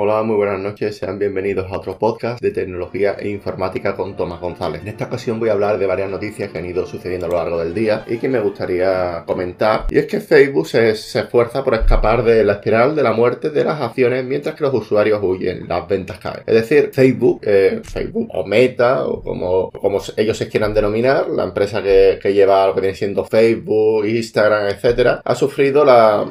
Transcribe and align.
Hola, 0.00 0.22
muy 0.22 0.36
buenas 0.36 0.60
noches, 0.60 0.96
sean 0.96 1.18
bienvenidos 1.18 1.72
a 1.72 1.76
otro 1.76 1.98
podcast 1.98 2.40
de 2.40 2.52
tecnología 2.52 3.16
e 3.18 3.30
informática 3.30 3.96
con 3.96 4.14
Tomás 4.14 4.40
González. 4.40 4.82
En 4.82 4.86
esta 4.86 5.06
ocasión 5.06 5.40
voy 5.40 5.48
a 5.48 5.54
hablar 5.54 5.76
de 5.76 5.86
varias 5.86 6.08
noticias 6.08 6.52
que 6.52 6.58
han 6.58 6.66
ido 6.66 6.86
sucediendo 6.86 7.26
a 7.26 7.30
lo 7.30 7.36
largo 7.38 7.58
del 7.58 7.74
día 7.74 8.04
y 8.06 8.18
que 8.18 8.28
me 8.28 8.38
gustaría 8.38 9.24
comentar. 9.26 9.86
Y 9.90 9.98
es 9.98 10.06
que 10.06 10.20
Facebook 10.20 10.68
se, 10.68 10.90
esfuerza 10.90 11.64
por 11.64 11.74
escapar 11.74 12.22
de 12.22 12.44
la 12.44 12.52
espiral 12.52 12.94
de 12.94 13.02
la 13.02 13.10
muerte 13.10 13.50
de 13.50 13.64
las 13.64 13.80
acciones 13.80 14.24
mientras 14.24 14.54
que 14.54 14.62
los 14.62 14.72
usuarios 14.72 15.18
huyen, 15.20 15.66
las 15.66 15.88
ventas 15.88 16.20
caen. 16.20 16.44
Es 16.46 16.54
decir, 16.54 16.90
Facebook, 16.92 17.40
eh, 17.42 17.80
Facebook 17.82 18.28
o 18.32 18.46
Meta 18.46 19.04
o 19.04 19.20
como, 19.20 20.00
ellos 20.16 20.36
se 20.36 20.48
quieran 20.48 20.74
denominar, 20.74 21.28
la 21.28 21.42
empresa 21.42 21.82
que, 21.82 22.20
lleva 22.32 22.68
lo 22.68 22.74
que 22.76 22.82
viene 22.82 22.94
siendo 22.94 23.24
Facebook, 23.24 24.06
Instagram, 24.06 24.68
etcétera, 24.68 25.22
ha 25.24 25.34
sufrido 25.34 25.84
la, 25.84 26.24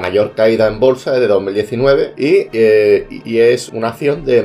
mayor 0.00 0.36
caída 0.36 0.68
en 0.68 0.78
bolsa 0.78 1.10
desde 1.10 1.26
2019 1.26 2.12
y 2.16 2.46
eh, 2.52 2.75
y 3.24 3.38
es 3.38 3.68
una 3.70 3.88
acción 3.88 4.24
de, 4.24 4.42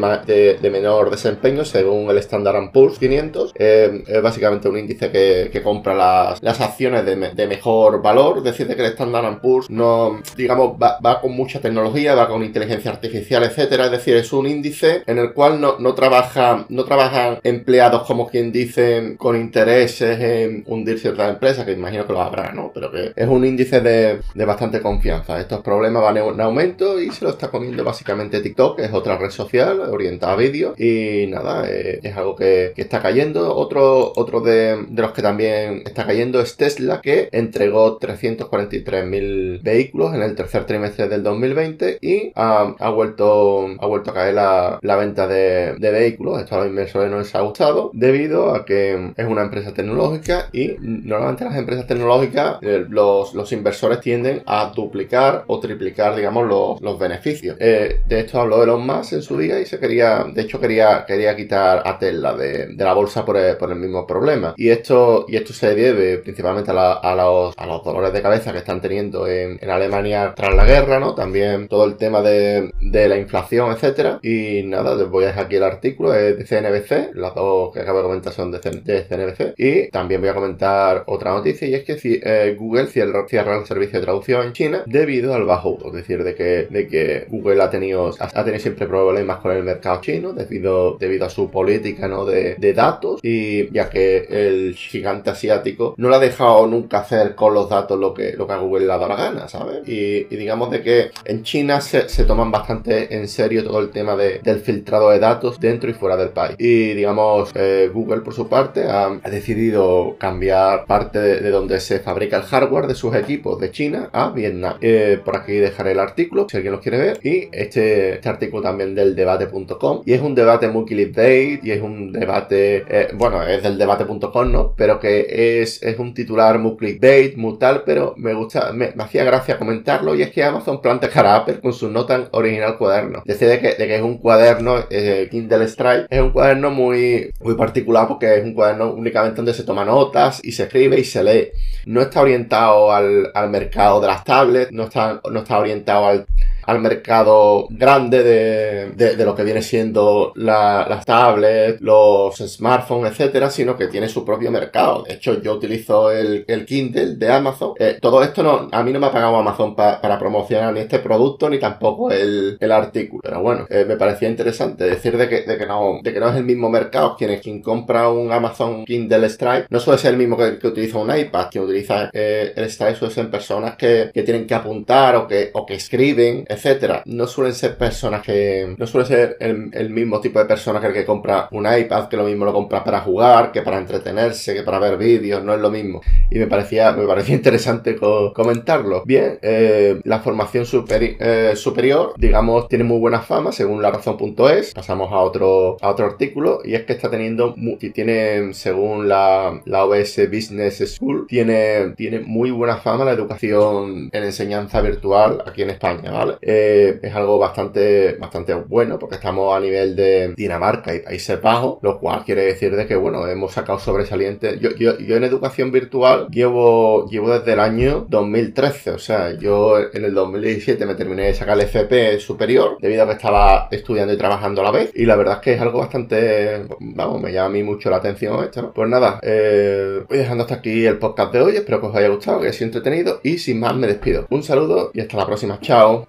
menor 0.71 1.11
desempeño 1.11 1.65
según 1.65 2.09
el 2.09 2.17
Standard 2.17 2.71
Poor's 2.71 2.99
500. 2.99 3.53
Eh, 3.55 4.03
es 4.07 4.21
básicamente 4.21 4.67
un 4.67 4.77
índice 4.77 5.11
que, 5.11 5.61
compra 5.63 5.93
las, 5.93 6.61
acciones 6.61 7.05
de, 7.05 7.47
mejor 7.47 8.01
valor, 8.01 8.39
es 8.39 8.43
decir, 8.43 8.67
que 8.67 8.81
el 8.81 8.91
Standard 8.91 9.41
Poor's 9.41 9.69
no, 9.69 10.21
digamos, 10.35 10.77
va, 10.81 11.21
con 11.21 11.31
mucha 11.33 11.59
tecnología, 11.59 12.15
va 12.15 12.27
con 12.27 12.43
inteligencia 12.43 12.91
artificial, 12.91 13.43
etcétera. 13.43 13.85
Es 13.85 13.91
decir, 13.91 14.15
es 14.15 14.31
un 14.33 14.47
índice 14.47 15.03
en 15.05 15.17
el 15.19 15.33
cual 15.33 15.59
no, 15.59 15.77
no, 15.79 15.93
trabaja, 15.93 16.65
no 16.69 16.83
trabajan 16.85 17.39
empleados 17.43 18.03
como 18.03 18.27
quien 18.27 18.51
dice 18.51 19.15
con 19.17 19.35
intereses 19.35 20.19
en 20.19 20.63
hundir 20.67 20.99
ciertas 20.99 21.29
empresas, 21.29 21.65
que 21.65 21.73
imagino 21.73 22.05
que 22.05 22.13
lo 22.13 22.21
habrá, 22.21 22.51
¿no? 22.51 22.71
Pero 22.73 22.91
que 22.91 23.13
es 23.15 23.27
un 23.27 23.45
índice 23.45 23.81
de, 23.81 24.19
de 24.33 24.45
bastante 24.45 24.81
confianza. 24.81 25.39
Estos 25.39 25.61
problemas 25.61 26.03
van 26.03 26.17
en 26.17 26.41
aumento 26.41 26.99
y 26.99 27.11
se 27.11 27.25
lo 27.25 27.31
está 27.31 27.49
comiendo 27.49 27.83
básicamente 27.83 28.20
TikTok, 28.29 28.79
es 28.79 28.93
otra 28.93 29.17
red 29.17 29.31
social 29.31 29.81
orientada 29.81 30.33
a 30.33 30.35
vídeo 30.35 30.73
y 30.77 31.27
nada, 31.27 31.69
eh, 31.69 31.99
es 32.03 32.15
algo 32.15 32.35
que, 32.35 32.73
está 32.75 33.01
cayendo. 33.01 33.55
Otro, 33.55 34.11
otro 34.15 34.41
de, 34.41 34.87
los 34.95 35.11
que 35.11 35.21
también 35.21 35.83
está 35.85 36.05
cayendo 36.05 36.41
es 36.41 36.57
Tesla, 36.57 36.99
que 37.01 37.29
entregó 37.31 37.99
343.000 37.99 39.61
vehículos 39.61 40.15
en 40.15 40.23
el 40.23 40.35
tercer 40.35 40.65
trimestre 40.65 41.07
del 41.07 41.23
2020 41.23 41.99
y 42.01 42.31
ha, 42.35 42.89
vuelto, 42.89 43.67
ha 43.79 43.85
vuelto 43.85 44.11
a 44.11 44.13
caer 44.13 44.33
la, 44.33 44.79
venta 44.81 45.27
de, 45.27 45.75
vehículos. 45.79 46.41
Esto 46.41 46.55
a 46.55 46.59
los 46.59 46.67
inversores 46.67 47.11
no 47.11 47.19
les 47.19 47.33
ha 47.35 47.41
gustado 47.41 47.91
debido 47.93 48.55
a 48.55 48.65
que 48.65 49.13
es 49.15 49.25
una 49.27 49.43
empresa 49.43 49.73
tecnológica 49.73 50.49
y 50.51 50.75
normalmente 50.79 51.45
las 51.45 51.55
empresas 51.55 51.87
tecnológicas, 51.87 52.57
eh, 52.61 52.85
los, 52.89 53.33
los 53.33 53.51
inversores 53.51 53.99
tienden 53.99 54.43
a 54.45 54.71
duplicar 54.75 55.43
o 55.47 55.59
triplicar, 55.59 56.15
digamos, 56.15 56.47
los, 56.47 56.81
los 56.81 56.99
beneficios. 56.99 57.57
Eh, 57.59 58.00
de 58.07 58.19
esto 58.19 58.41
habló 58.41 58.63
Elon 58.63 58.85
Musk 58.85 59.13
en 59.13 59.21
su 59.21 59.37
día 59.37 59.59
y 59.59 59.65
se 59.65 59.79
quería, 59.79 60.25
de 60.31 60.41
hecho 60.41 60.59
quería, 60.59 61.05
quería 61.07 61.35
quitar 61.35 61.81
a 61.85 61.97
Tesla 61.97 62.33
de, 62.33 62.73
la 62.77 62.93
bolsa 62.93 63.25
por 63.25 63.37
el, 63.37 63.75
mismo 63.75 64.05
problema. 64.05 64.53
Y 64.57 64.69
esto, 64.69 65.25
y 65.27 65.35
esto 65.37 65.53
se 65.53 65.73
debe 65.75 66.17
principalmente 66.17 66.71
a, 66.71 67.15
los, 67.15 67.55
dolores 67.83 68.13
de 68.13 68.21
cabeza 68.21 68.51
que 68.51 68.59
están 68.59 68.81
teniendo 68.81 69.27
en, 69.27 69.59
Alemania 69.69 70.33
tras 70.35 70.53
la 70.53 70.65
guerra, 70.65 70.99
¿no? 70.99 71.15
También 71.15 71.69
todo 71.69 71.85
el 71.85 71.95
tema 71.95 72.21
de, 72.21 72.71
la 72.81 73.17
inflación, 73.17 73.71
etcétera. 73.71 74.19
Y 74.21 74.63
nada, 74.63 74.95
les 74.95 75.09
voy 75.09 75.23
a 75.23 75.27
dejar 75.27 75.45
aquí 75.45 75.55
el 75.55 75.63
artículo 75.63 76.11
de 76.11 76.43
CNBC, 76.43 77.15
las 77.15 77.33
dos 77.33 77.73
que 77.73 77.79
acabo 77.79 77.99
de 77.99 78.03
comentar 78.03 78.33
son 78.33 78.51
de, 78.51 78.59
CNBC. 78.59 79.53
Y 79.57 79.89
también 79.89 80.19
voy 80.19 80.29
a 80.29 80.33
comentar 80.33 81.03
otra 81.07 81.31
noticia 81.31 81.67
y 81.67 81.75
es 81.75 81.83
que 81.83 81.97
eh, 82.03 82.55
Google 82.57 82.87
cierra, 82.87 83.25
cierra 83.27 83.57
el 83.57 83.65
servicio 83.65 83.99
de 83.99 84.05
traducción 84.05 84.47
en 84.47 84.53
China 84.53 84.83
debido 84.85 85.33
al 85.33 85.45
bajo, 85.45 85.77
es 85.85 85.93
decir, 85.93 86.23
de 86.23 86.35
que, 86.35 86.67
de 86.69 86.87
que 86.87 87.25
Google 87.29 87.61
ha 87.61 87.69
tenido 87.69 87.90
ha, 87.93 88.43
tenido 88.43 88.59
siempre 88.59 88.87
problemas 88.87 89.37
con 89.37 89.51
el 89.51 89.63
mercado 89.63 90.01
chino 90.01 90.33
debido, 90.33 90.97
debido 90.97 91.25
a 91.25 91.29
su 91.29 91.49
política 91.49 92.07
¿no? 92.07 92.25
de, 92.25 92.55
datos 92.71 93.19
y 93.21 93.71
ya 93.73 93.89
que 93.89 94.27
el 94.29 94.75
gigante 94.75 95.29
asiático 95.29 95.93
no 95.97 96.09
le 96.09 96.15
ha 96.15 96.19
dejado 96.19 96.67
nunca 96.67 96.99
hacer 96.99 97.35
con 97.35 97.53
los 97.53 97.69
datos 97.69 97.99
lo 97.99 98.13
que, 98.13 98.33
lo 98.33 98.47
que 98.47 98.53
a 98.53 98.57
Google 98.57 98.85
le 98.85 98.93
ha 98.93 98.97
dado 98.97 99.09
la 99.09 99.15
gana, 99.15 99.47
¿sabes? 99.47 99.87
Y, 99.87 100.23
digamos 100.23 100.71
de 100.71 100.81
que 100.81 101.11
en 101.25 101.43
China 101.43 101.81
se, 101.81 102.03
toman 102.23 102.51
bastante 102.51 103.15
en 103.15 103.27
serio 103.27 103.63
todo 103.63 103.79
el 103.79 103.89
tema 103.89 104.15
del 104.15 104.59
filtrado 104.61 105.09
de 105.09 105.19
datos 105.19 105.59
dentro 105.59 105.89
y 105.89 105.93
fuera 105.93 106.15
del 106.15 106.29
país. 106.29 106.55
Y 106.57 106.93
digamos, 106.93 107.51
eh, 107.55 107.89
Google 107.93 108.21
por 108.21 108.33
su 108.33 108.47
parte 108.47 108.85
ha, 108.85 109.09
decidido 109.29 110.15
cambiar 110.17 110.85
parte 110.85 111.19
de, 111.19 111.49
donde 111.49 111.79
se 111.79 111.99
fabrica 111.99 112.37
el 112.37 112.43
hardware 112.43 112.87
de 112.87 112.95
sus 112.95 113.15
equipos 113.15 113.59
de 113.59 113.71
China 113.71 114.09
a 114.13 114.29
Vietnam. 114.29 114.77
Eh, 114.81 115.19
por 115.23 115.37
aquí 115.37 115.53
dejaré 115.53 115.91
el 115.91 115.99
artículo 115.99 116.47
si 116.49 116.57
alguien 116.57 116.73
lo 116.73 116.79
quiere 116.79 116.97
ver. 116.97 117.19
Y 117.23 117.49
este 117.51 117.80
este, 117.81 118.29
artículo 118.29 118.61
también 118.61 118.95
del 118.95 119.15
debate.com 119.15 120.03
y 120.05 120.13
es 120.13 120.21
un 120.21 120.35
debate 120.35 120.67
muy 120.67 120.85
clickbait 120.85 121.63
y 121.63 121.71
es 121.71 121.81
un 121.81 122.11
debate, 122.11 122.85
eh, 122.87 123.09
bueno, 123.13 123.43
es 123.43 123.63
del 123.63 123.77
debate.com, 123.77 124.51
¿no? 124.51 124.73
Pero 124.75 124.99
que 124.99 125.61
es, 125.61 125.81
es 125.83 125.99
un 125.99 126.13
titular 126.13 126.59
muy 126.59 126.75
clickbait, 126.77 127.35
muy 127.37 127.57
tal, 127.57 127.83
pero 127.83 128.13
me 128.17 128.33
gusta, 128.33 128.71
me, 128.73 128.93
hacía 128.97 129.23
gracia 129.23 129.57
comentarlo 129.57 130.15
y 130.15 130.21
es 130.21 130.31
que 130.31 130.43
Amazon 130.43 130.81
planta 130.81 131.09
cara 131.09 131.33
a 131.33 131.37
Apple 131.37 131.59
con 131.61 131.73
su 131.73 131.89
no 131.89 132.05
tan 132.05 132.27
original 132.31 132.77
cuaderno. 132.77 133.23
Decide 133.25 133.59
que, 133.59 133.75
de 133.75 133.87
que 133.87 133.95
es 133.95 134.01
un 134.01 134.17
cuaderno, 134.17 134.75
eh, 134.89 135.27
Kindle 135.29 135.65
Strike, 135.65 136.07
es 136.09 136.21
un 136.21 136.31
cuaderno 136.31 136.71
muy, 136.71 137.31
muy 137.41 137.55
particular 137.55 138.07
porque 138.07 138.37
es 138.37 138.43
un 138.43 138.53
cuaderno 138.53 138.93
únicamente 138.93 139.37
donde 139.37 139.53
se 139.53 139.63
toma 139.63 139.85
notas 139.85 140.39
y 140.43 140.51
se 140.51 140.63
escribe 140.63 140.99
y 140.99 141.03
se 141.03 141.23
lee. 141.23 141.49
No 141.85 142.01
está 142.01 142.21
orientado 142.21 142.91
al, 142.91 143.31
al 143.33 143.49
mercado 143.49 144.01
de 144.01 144.07
las 144.07 144.23
tablets, 144.23 144.71
no 144.71 144.83
está, 144.83 145.21
no 145.29 145.39
está 145.39 145.59
orientado 145.59 146.05
al 146.05 146.25
al 146.63 146.79
mercado 146.79 147.67
grande 147.69 148.23
de, 148.23 149.15
de, 149.15 149.25
lo 149.25 149.35
que 149.35 149.43
viene 149.43 149.61
siendo 149.61 150.33
las 150.35 151.05
tablets, 151.05 151.81
los 151.81 152.37
smartphones, 152.37 153.11
etcétera, 153.11 153.49
sino 153.49 153.77
que 153.77 153.87
tiene 153.87 154.09
su 154.09 154.25
propio 154.25 154.51
mercado. 154.51 155.03
De 155.03 155.15
hecho, 155.15 155.41
yo 155.41 155.53
utilizo 155.53 156.11
el, 156.11 156.45
el 156.47 156.65
Kindle 156.65 157.15
de 157.15 157.31
Amazon. 157.31 157.73
Eh, 157.79 157.97
todo 158.01 158.23
esto 158.23 158.43
no, 158.43 158.69
a 158.71 158.83
mí 158.83 158.91
no 158.91 158.99
me 158.99 159.07
ha 159.07 159.11
pagado 159.11 159.35
Amazon 159.35 159.75
para 159.75 160.19
promocionar 160.19 160.73
ni 160.73 160.81
este 160.81 160.99
producto 160.99 161.49
ni 161.49 161.59
tampoco 161.59 162.11
el, 162.11 162.57
el 162.59 162.71
artículo. 162.71 163.21
Pero 163.23 163.41
bueno, 163.41 163.65
eh, 163.69 163.85
me 163.87 163.97
parecía 163.97 164.29
interesante 164.29 164.85
decir 164.85 165.17
de 165.17 165.27
que, 165.27 165.41
de 165.43 165.57
que 165.57 165.65
no, 165.65 165.99
de 166.01 166.13
que 166.13 166.19
no 166.19 166.29
es 166.29 166.35
el 166.35 166.43
mismo 166.43 166.69
mercado. 166.69 167.15
Quien, 167.17 167.39
quien 167.39 167.61
compra 167.61 168.09
un 168.09 168.31
Amazon 168.31 168.85
Kindle 168.85 169.27
Strike 169.27 169.67
no 169.69 169.79
suele 169.79 169.99
ser 169.99 170.11
el 170.11 170.17
mismo 170.17 170.37
que, 170.37 170.57
que 170.57 170.67
utiliza 170.67 170.97
un 170.97 171.15
iPad. 171.15 171.47
Quien 171.51 171.63
utiliza 171.63 172.09
eh, 172.13 172.53
el 172.55 172.65
Strike 172.65 172.97
suele 172.97 173.13
ser 173.13 173.29
personas 173.29 173.75
que, 173.75 174.11
que 174.13 174.23
tienen 174.23 174.47
que 174.47 174.53
apuntar 174.53 175.15
o 175.15 175.27
que, 175.27 175.51
o 175.53 175.65
que 175.65 175.75
escriben, 175.75 176.45
etcétera, 176.51 177.01
no 177.05 177.27
suelen 177.27 177.53
ser 177.53 177.77
personas 177.77 178.21
que. 178.21 178.75
No 178.77 178.85
suele 178.85 179.07
ser 179.07 179.37
el, 179.39 179.89
mismo 179.89 180.19
tipo 180.19 180.39
de 180.39 180.45
persona 180.45 180.81
que 180.81 180.87
el 180.87 180.93
que 180.93 181.05
compra 181.05 181.47
un 181.51 181.65
iPad, 181.65 182.09
que 182.09 182.17
lo 182.17 182.25
mismo 182.25 182.45
lo 182.45 182.53
compra 182.53 182.83
para 182.83 183.01
jugar, 183.01 183.51
que 183.51 183.61
para 183.61 183.77
entretenerse, 183.77 184.53
que 184.53 184.63
para 184.63 184.79
ver 184.79 184.97
vídeos, 184.97 185.43
no 185.43 185.53
es 185.53 185.61
lo 185.61 185.71
mismo. 185.71 186.01
Y 186.29 186.39
me 186.39 186.47
parecía, 186.47 186.91
me 186.91 187.05
parecía 187.05 187.35
interesante 187.41 187.95
comentarlo. 187.95 189.03
Bien, 189.05 189.39
eh, 189.41 190.01
la 190.03 190.19
formación 190.19 190.65
eh, 190.65 191.53
superior, 191.55 192.13
digamos, 192.17 192.67
tiene 192.67 192.83
muy 192.83 192.99
buena 192.99 193.21
fama, 193.21 193.51
según 193.51 193.81
la 193.81 193.91
razón.es. 193.91 194.73
Pasamos 194.73 195.11
a 195.11 195.17
otro, 195.17 195.77
a 195.81 195.89
otro 195.89 196.05
artículo, 196.05 196.59
y 196.65 196.75
es 196.75 196.83
que 196.83 196.93
está 196.93 197.09
teniendo, 197.09 197.55
y 197.57 197.89
tiene, 197.91 198.53
según 198.53 199.07
la, 199.07 199.61
la 199.65 199.85
OS 199.85 200.17
Business 200.29 200.95
School, 200.95 201.27
tiene, 201.27 201.93
tiene 201.95 202.19
muy 202.19 202.51
buena 202.51 202.77
fama 202.77 203.05
la 203.05 203.11
educación 203.11 204.09
en 204.11 204.23
enseñanza 204.23 204.81
virtual 204.81 205.43
aquí 205.45 205.61
en 205.61 205.69
España, 205.69 206.11
¿vale? 206.11 206.40
Eh, 206.41 206.99
es 207.01 207.15
algo 207.15 207.37
bastante, 207.37 208.13
bastante 208.13 208.53
bueno 208.53 208.97
porque 208.97 209.15
estamos 209.15 209.55
a 209.55 209.59
nivel 209.59 209.95
de 209.95 210.33
Dinamarca 210.35 210.93
y 210.93 210.99
Países 210.99 211.41
Bajos, 211.41 211.79
lo 211.81 211.99
cual 211.99 212.23
quiere 212.25 212.43
decir 212.43 212.75
de 212.75 212.85
que, 212.87 212.95
bueno, 212.95 213.27
hemos 213.27 213.53
sacado 213.53 213.79
sobresalientes. 213.79 214.59
Yo, 214.59 214.71
yo, 214.71 214.97
yo 214.97 215.15
en 215.15 215.23
educación 215.23 215.71
virtual 215.71 216.27
llevo, 216.29 217.07
llevo 217.09 217.31
desde 217.31 217.53
el 217.53 217.59
año 217.59 218.05
2013, 218.09 218.91
o 218.91 218.99
sea, 218.99 219.37
yo 219.37 219.79
en 219.93 220.05
el 220.05 220.13
2017 220.13 220.85
me 220.85 220.95
terminé 220.95 221.23
de 221.23 221.33
sacar 221.33 221.57
el 221.57 221.65
FP 221.65 222.19
superior 222.19 222.77
debido 222.79 223.03
a 223.03 223.07
que 223.07 223.13
estaba 223.13 223.67
estudiando 223.71 224.13
y 224.13 224.17
trabajando 224.17 224.61
a 224.61 224.65
la 224.65 224.71
vez 224.71 224.91
y 224.95 225.05
la 225.05 225.15
verdad 225.15 225.35
es 225.35 225.41
que 225.41 225.53
es 225.53 225.61
algo 225.61 225.79
bastante, 225.79 226.65
vamos, 226.79 227.21
me 227.21 227.31
llama 227.31 227.47
a 227.47 227.49
mí 227.49 227.63
mucho 227.63 227.89
la 227.89 227.97
atención 227.97 228.43
esto, 228.43 228.61
¿no? 228.61 228.73
Pues 228.73 228.89
nada, 228.89 229.19
eh, 229.21 230.03
voy 230.07 230.17
dejando 230.17 230.43
hasta 230.43 230.55
aquí 230.55 230.85
el 230.85 230.97
podcast 230.97 231.33
de 231.33 231.41
hoy, 231.41 231.55
espero 231.55 231.81
que 231.81 231.87
os 231.87 231.95
haya 231.95 232.09
gustado, 232.09 232.39
que 232.39 232.47
haya 232.47 232.53
sido 232.53 232.67
entretenido 232.67 233.19
y 233.23 233.37
sin 233.37 233.59
más 233.59 233.75
me 233.75 233.87
despido. 233.87 234.27
Un 234.29 234.43
saludo 234.43 234.91
y 234.93 235.01
hasta 235.01 235.17
la 235.17 235.25
próxima, 235.25 235.59
chao. 235.59 235.99